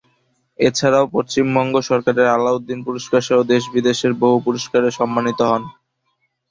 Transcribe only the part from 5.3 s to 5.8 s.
হন।